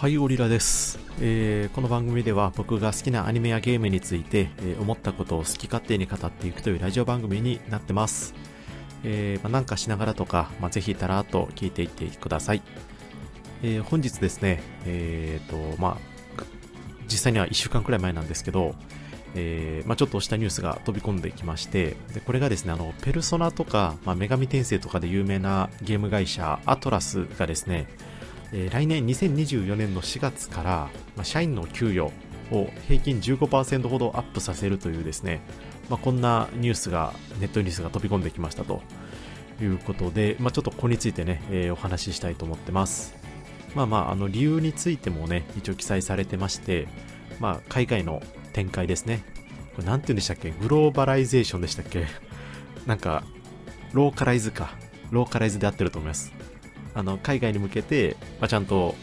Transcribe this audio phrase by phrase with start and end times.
[0.00, 8.32] はいオリラです、えー、この番組では僕が好きなアニメやゲームについて、えー、思ったことを好き勝手に語っていくというラジオ番組になってます、
[9.04, 12.62] えーまあ、なんかしながらとか、まあ、ぜひたらっと聞いていってください、
[13.62, 16.44] えー、本日ですねえ、ー、とまあ
[17.06, 18.74] 実際には1週間くらい前なんですけど、
[19.34, 27.86] えーまあ、ちょっとしたニュースが飛び込んできましてでこれがですねあのペルソナとか、まあ、女神転生とかで有名なゲーム会社アトラスがですね
[28.52, 32.12] え、来年2024年の4月から、ま、社員の給与
[32.50, 35.40] を平均15%ほどアップさせるというですね、
[35.88, 38.82] まあ、こんなニュースが、ネットニュースが飛び込んできましたと
[39.60, 43.14] いうことで、まあ、ちょっとここについてね、えー、お話ししたいと思ってます。
[43.74, 46.88] まあまあ、あの理由についてもね、一応記載されてまして、
[47.38, 48.20] まあ、海外の
[48.52, 49.22] 展開ですね。
[49.76, 50.50] これなんて言うんでしたっけ？
[50.50, 52.06] グローバライゼーションでしたっけ？
[52.86, 53.22] なんか、
[53.92, 54.74] ローカライズか。
[55.12, 56.32] ローカライズで合ってると思います。
[56.94, 58.94] あの海外に向けて、まあ、ちゃんと、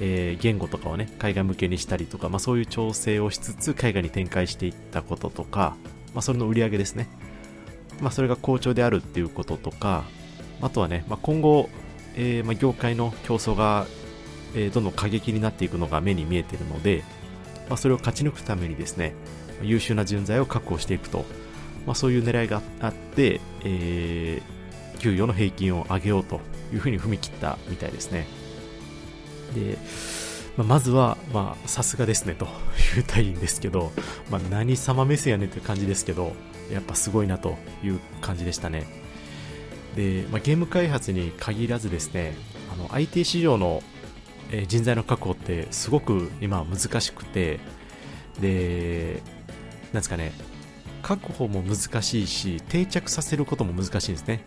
[0.00, 5.76] えー、言語とかをね海外向けにしたりとか、まあ、そういう調整をしつつ海外に展開していったこととか、
[6.14, 7.08] まあ、それの売り上げですね、
[8.00, 10.04] まあ、それが好調であるっていうこととか
[10.60, 11.68] あとはね、まあ、今後、
[12.14, 13.86] えーまあ、業界の競争が、
[14.54, 17.04] えー、どんどん過激になっていくのが目に見えているので、
[17.68, 19.14] まあ、それを勝ち抜くためにですね
[19.62, 21.24] 優秀な人材を確保していくと、
[21.86, 24.55] まあ、そういう狙いがあって、えー、
[24.96, 26.40] 給与の平均を上げようと
[26.72, 28.26] いうふうに踏み切ったみたいですね。
[29.54, 29.78] で、
[30.56, 32.46] まあ、まずは、まあ、さすがですねと
[32.94, 33.92] 言いたいんですけど、
[34.30, 36.32] まあ、何様目線やねんって感じですけど、
[36.72, 38.86] やっぱすごいなという感じでしたね。
[39.94, 42.34] で、まあ、ゲーム開発に限らずですね、
[42.72, 43.82] あの IT 市場の
[44.68, 47.60] 人材の確保ってすごく今難しくて、
[48.40, 49.22] で、
[49.86, 50.32] なんですかね、
[51.02, 54.44] 確保も難しいし、定着させることも難しいんですね。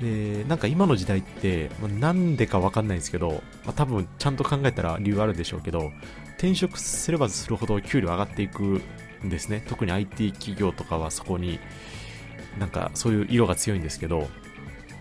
[0.00, 5.92] で、なんか今の時代って、ま、なんでかわかんないんですけど、まあ、多分ちゃんと考えたら理由あるでしょうけど、
[6.36, 8.82] 転職すればするほど給料上がっていく
[9.24, 9.62] んですね。
[9.66, 11.58] 特に IT 企業とかはそこに、
[12.58, 14.28] なんかそういう色が強いんですけど、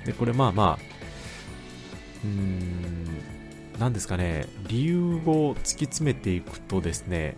[0.06, 0.80] で、これまあまあ、
[2.24, 3.06] うーん、
[3.80, 7.36] なんですかね、理由を突き詰めていくとですね、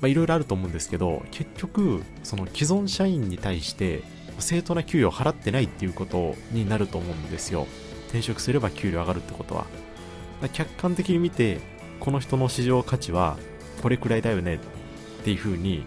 [0.00, 4.02] まあいろいろあると思うんですけど、結局、その既存社員に対して、
[4.38, 7.66] 正当な給与を払ってないっていうことになると思うんですよ。
[8.08, 9.66] 転職すれば給料上がるってことは。
[10.52, 11.60] 客観的に見て、
[12.00, 13.38] この人の市場価値は
[13.80, 14.58] これくらいだよねっ
[15.24, 15.84] ていう風に、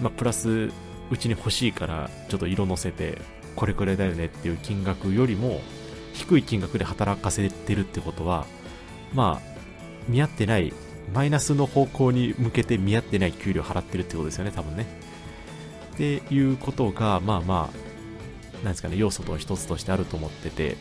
[0.00, 0.70] まあ、プラス、
[1.10, 3.18] うちに欲しいからちょっと色乗せて、
[3.56, 5.60] これくらいだよねっていう金額よりも、
[6.12, 8.46] 低い金額で働かせてるってことは、
[9.14, 9.58] まあ、
[10.06, 10.72] 見合ってない、
[11.14, 14.86] マイナスの方向に向けて見合ってない給料払ってるってことですよね、多分ね。
[15.98, 20.76] っていうことが、まあまあ、なんですかね、要素と一つとしてあると思ってて、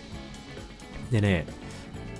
[1.10, 1.48] でね、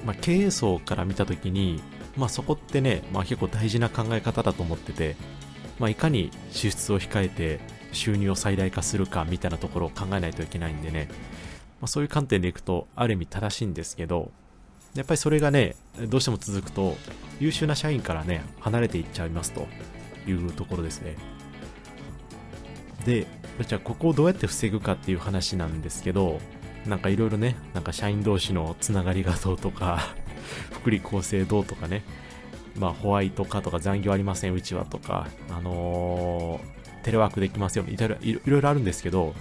[0.04, 1.80] まあ、経営層から見たときに、
[2.16, 5.16] まあそこってね、まあ結構大事な考え方だと思ってて、
[5.78, 7.60] まあいかに支出を控えて
[7.92, 11.08] 収入を最大化するかみたいなところを考えないといけないんでね、
[11.80, 14.32] まあそういう観点でいくとある意味正しいんですけど、
[14.96, 15.76] やっぱりそれがね、
[16.08, 16.98] どうしても続くと
[17.40, 19.68] 優秀な社員からね、離れていっちゃいますと
[20.28, 21.37] いうところですね。
[23.08, 23.26] で、
[23.66, 26.40] じゃあここをどうやって防ぐかっていう話なんですけど、
[26.86, 30.14] なんかいろいろね、なんか社員同士のつながりがどうとか
[30.74, 32.04] 福利厚生どうとかね、
[32.78, 39.34] まあホワイト化とか残業ありません、うちはとか、あのー、テレワークできますよ、いろいろいろいろあるんですけど、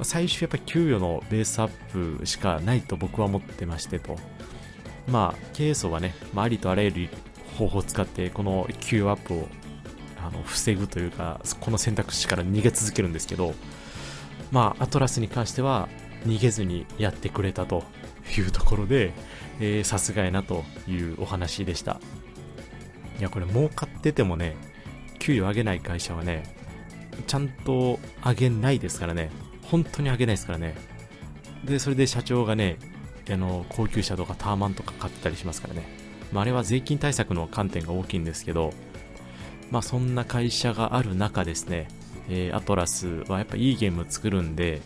[0.00, 4.16] 最終やっぱり給与のベースアップしかないと僕は思ってましてと。
[5.06, 7.08] まあ、経営層はね、まあ、ありとあらゆる
[7.58, 9.48] 方法を使って、この給与アップを
[10.26, 13.54] あの防ぐというかこの選択肢から逃げ続けるんですけど
[14.50, 15.88] まあアトラスに関しては
[16.26, 17.82] 逃げずにやってくれたと
[18.36, 19.12] いうところで
[19.84, 22.00] さすがやなというお話でした。
[23.18, 24.56] いやこれ儲かっててもね
[25.18, 26.42] 給与上げない会社はね
[27.26, 29.30] ちゃんと上げないですからね。
[29.62, 30.74] 本当に上げないですからね。
[31.64, 32.78] でそれで社長がね
[33.30, 35.84] あの高級車とかターマンとか買ってたりしますからね、
[36.32, 38.72] まあ、あれは税金対策の観点が大きいんですけど
[39.72, 41.88] まあそんな会社がある中ですね、
[42.28, 44.82] えー、アトラスはやっぱいいゲーム作るんで、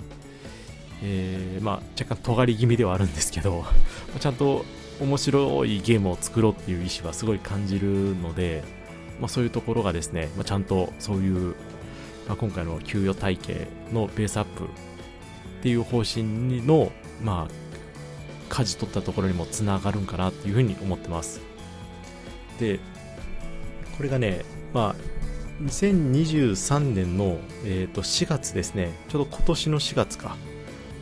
[1.02, 3.64] えー、まあ若干尖り気味ではあるんですけど、
[4.20, 4.64] ちゃんと
[5.00, 8.62] 面白いゲームを作ろうっていう意思はすごい感じるので、
[9.20, 11.56] まあそういうところがですね、まあ、ちゃんとそういう、
[12.28, 14.66] まあ、今回の給与体系のベースアップっ
[15.62, 16.92] ていう方針の、
[17.24, 17.52] まあ、
[18.48, 21.40] 舵取ったところにもつながるんかなっていうふうに思ってます。
[22.60, 22.78] で、
[23.96, 30.36] これがね、まあ、2023年の、えー、と4月ですね、ちょうど今年の4月か、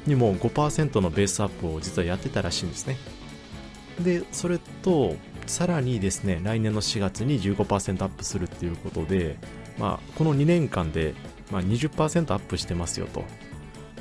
[0.07, 2.97] にも5%のベースアップを実はやってたらしいんですね。
[4.01, 9.37] で、それと、さらにですね来年の4月に15%アップするっていうことで、
[9.79, 11.15] まあ、この2年間で、
[11.51, 13.25] まあ、20%アップしてますよと。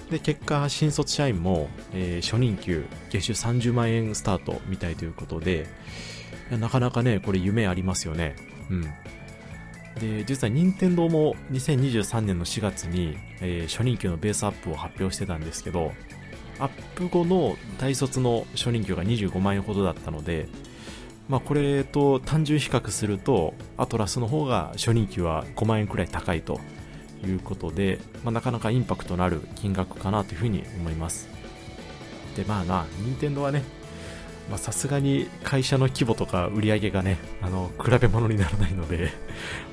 [0.09, 5.65] で結果新卒社員も、えー、初任給月収30万円スタートみたいということで
[6.51, 8.35] なかなかねこれ夢ありますよね。
[8.69, 8.93] うん。
[9.99, 15.91] で実は任天堂も2023年の4月に、えー、初任給のベースアップを発表してたんですけど
[16.59, 20.47] アップ後の大卒の初任給が25万円ほどだったので、
[21.29, 26.59] まあ、これと単純比較するとアトラスの方が初任給は5万円くらい高いと
[27.25, 31.27] いうことで、まあ、なかなかインパクトのある金額かなというふうに思います。
[32.35, 33.63] でまあな任天堂はね
[34.57, 39.11] さすがに会社の規模とか売り上げがねあの比べ物にならないので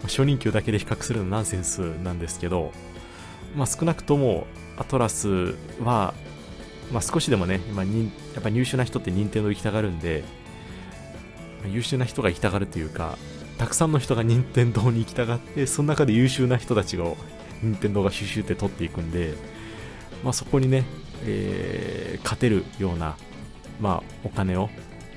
[0.03, 2.73] 初任給だけで比較するのはナンセンスなんですけど、
[3.57, 4.47] まあ、少なくとも
[4.77, 6.15] アトラスは
[6.93, 10.25] まあ、少しでもね、今に、やっぱ優秀な人って任天堂行きたがるんで、
[11.69, 13.17] 優秀な人が行きたがるというか、
[13.59, 17.17] たくさんの人が任天堂に行きたがって、その中で優秀な人たちを
[17.63, 19.35] 任天堂がシュシュって取っていくんで、
[20.25, 20.85] まあ、そこにね、
[21.25, 23.17] えー、勝てるような、
[23.81, 24.69] まあ、お金を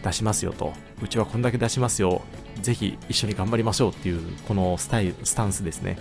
[0.04, 2.22] 出しますよと、うちはこんだけ出しますよ、
[2.62, 5.98] ぜひ一緒に頑張りましょうっていう、このスタイル、スタンスですね。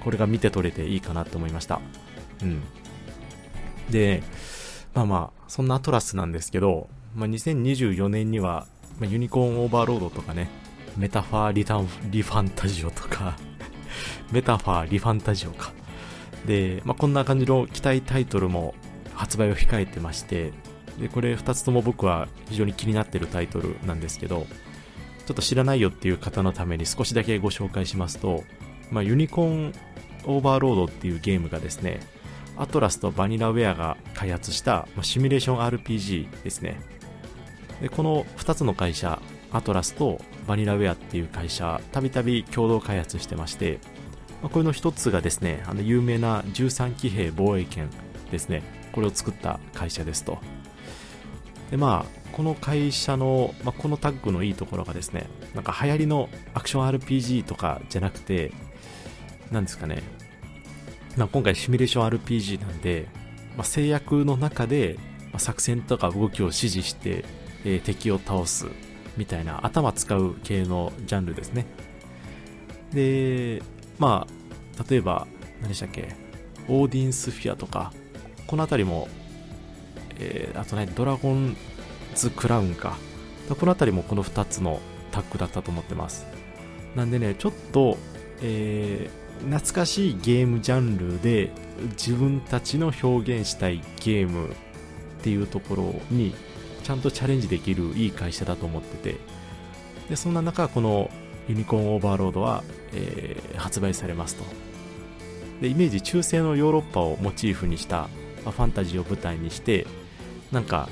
[0.00, 1.80] これが見て取れていいかなと思いました。
[2.42, 2.62] うん。
[3.90, 4.22] で、
[4.94, 8.66] まあまあ、そんなアトラスなんですけど、まあ、2024年には、
[8.98, 10.48] まあ、ユニコーンオーバーロードとかね、
[10.96, 13.36] メタファーリタンリファンタジオとか
[14.32, 15.72] メタファーリファンタジオか。
[16.46, 18.74] で、まあ、こんな感じの期待タイトルも
[19.14, 20.52] 発売を控えてまして、
[21.00, 24.46] で、これ2つとも僕は非常に気になってるタイトルなんですけど、
[25.26, 28.44] ちょっと知らないよっていう方のために少しだけご紹介しますと、
[28.90, 29.74] まあ、ユニコーン
[30.26, 32.00] オーバーロードっていうゲームがですね、
[32.56, 36.80] アトラスとバニラウェアが開発したシミュレーション RPG ですね。
[37.80, 43.78] でこの2つの会社、アトラスとバニラウェアっていう会社、たびたび共同開発してまして、
[44.42, 47.88] まこれの1つがですね、あの有名な13騎兵防衛権
[48.30, 48.62] ですね、
[48.92, 50.38] これを作った会社ですと。
[51.70, 58.52] で、まあ、この会社の、まあ、このタッグのいいところがですね、なんか流行りのアクション RPG とかじゃなくて、
[59.50, 60.02] なんですかね、
[61.16, 63.08] まあ、今回シミュレーション RPG なんで、
[63.56, 64.98] まあ、制約の中で、
[65.32, 67.24] ま、作戦とか動きを指示して、
[67.64, 68.66] えー、敵を倒す
[69.16, 71.66] みたいな頭使う系のジャンルですね。
[72.92, 73.62] で、
[73.98, 75.26] まあ、例えば、
[75.60, 76.16] 何でしたっけ、
[76.68, 77.92] オーディンスフィアとか、
[78.46, 79.08] この辺りも、
[80.18, 81.56] えー、あとね、ドラゴン
[82.14, 82.96] ズクラウンか。
[83.48, 84.80] この辺りもこの2つの
[85.10, 86.26] タッグだったと思ってます。
[86.94, 87.96] なんでね、ちょっと、
[88.42, 89.10] え
[89.48, 91.50] 懐かしいゲームジャンルで
[91.92, 94.52] 自分たちの表現したいゲームっ
[95.22, 96.34] ていうところに
[96.82, 99.16] ちゃんとチャレンジできるいい会社だと思ってて
[100.08, 101.10] でそんな中この
[101.48, 104.44] ユニコーンオーバーロードは、えー、発売されますと
[105.62, 108.08] でイメージ中世のヨーロッパをモチーフにした、
[108.44, 109.86] まあ、ファンタジーを舞台にして
[110.52, 110.88] なんか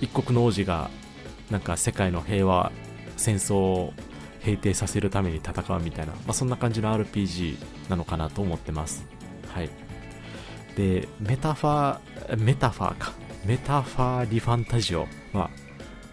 [0.00, 0.90] 一国の王子が
[1.50, 2.72] なんか世界の平和
[3.16, 3.92] 戦争を
[4.40, 7.56] 平定させるために戦うみたいな、まあ、そんな感じの RPG
[7.88, 9.04] なのかなと思ってます。
[9.48, 9.70] はい。
[10.76, 13.12] で、メタファー、メタファーか。
[13.44, 15.50] メタファーリファンタジオは、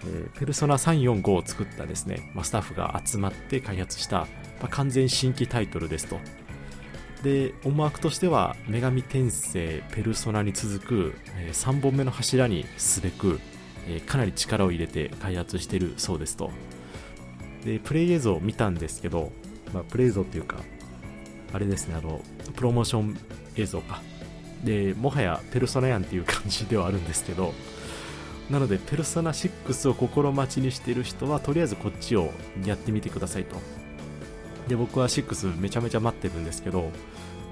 [0.03, 4.27] えー、ペルソナ345を作ったですね、まあ、スタッフが集まって開発した、ま
[4.65, 6.19] あ、完全新規タイトルですと。
[7.23, 13.39] で、思惑としては、女神転生、ペルソナに続く、え、3本目の柱にすべく、
[13.87, 16.51] え、かなり力を入れて開発してるそうですと。
[17.63, 19.31] で、プレイ映像を見たんですけど、
[19.73, 20.57] まあ、プレイ映像っていうか、
[21.53, 22.21] あれですね、あの、
[22.57, 23.17] プロモーション
[23.55, 24.01] 映像か。
[24.65, 27.53] で、もはやペルソナやんっていう感じではあるんですけど、
[28.49, 32.31] なので、ペルソナ6を心待ちにしている人は、とりあえずこっちを
[32.65, 33.82] やってみてくださいと。
[34.67, 36.91] で、僕は6めちゃめちゃ待ってるんですけど、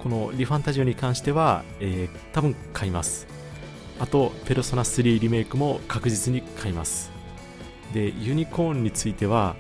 [0.02, 3.28] このリファンタジオに関しては、えー、多分買います。
[4.00, 7.12] あと、ペルソナ3リメイクも確実に買います。
[7.94, 9.56] で、ユニコーンについては、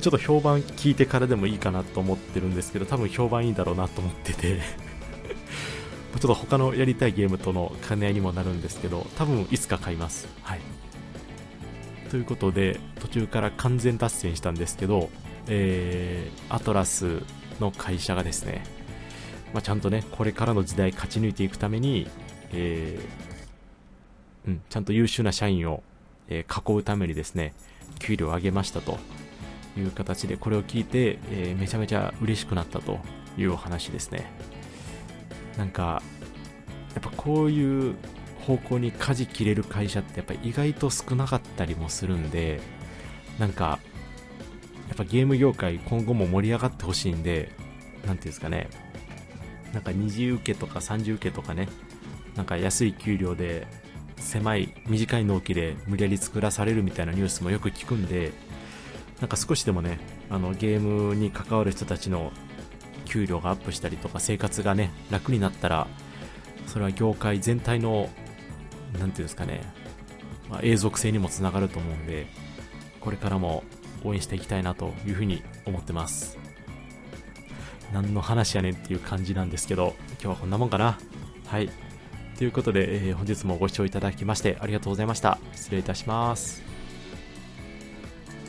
[0.00, 4.60] ちょっと評判聞いてからでもいいかなと思ってるんですけど、多分評判いいんだろうなと思ってて
[6.22, 10.28] ちょっと他のやりたいゲームとの兼ね合いにもなるんですけど、多分いつか買います。
[10.42, 10.60] はい。
[12.10, 15.10] ということで、途中から完全脱線したんですけど、
[15.48, 17.22] えー、アトラス
[17.60, 18.62] の会社がですね、
[19.52, 22.08] まあ、ちゃんとね、これからの時代勝ち抜いていくために、
[22.52, 25.82] えー、うん、ちゃんと優秀な社員を、
[26.28, 27.54] えー、囲うためにですね、
[27.98, 28.98] 給料を上げましたと
[29.76, 32.98] いう形でこれを聞いて、え、めちゃめちゃ嬉しくなったと
[33.36, 34.30] いうお話ですね。
[35.56, 36.02] なんか
[36.94, 37.94] やっぱこういう
[38.46, 42.60] 方向に舵切れる会社ってやっぱ意外と少なかったりもするんで
[43.38, 43.78] なんか
[44.92, 47.50] やっぱゲーム業界今後も盛り上がってほしいんで、
[48.06, 48.68] なんていうんですかね、
[49.72, 51.66] なんか二次受けとか三次受けとかね、
[52.36, 53.66] なんか安い給料で
[54.18, 58.32] 狭い短い納期で無理やり作らされるみたいなニュースもよく聞くんで
[59.20, 62.30] なんか少しでもねあのゲームに関わる人たちの
[63.06, 65.86] 給料がアップしたりとか生活がね楽になったら
[66.66, 68.10] それは業界全体の
[68.92, 69.62] 何て言うんですかね、
[70.50, 72.26] まあ、永続性にもつながると思うんで
[73.00, 73.64] これからも
[74.04, 76.38] 応援していきたいなというふうに思ってます
[77.92, 80.98] 何の話やねんっていう感じなんですけど今日はこんなもんかな
[81.46, 81.70] はい
[82.36, 85.38] ということで、えー、本日もご視聴いただきましてありがとうございました。
[85.54, 86.71] 失礼いたします。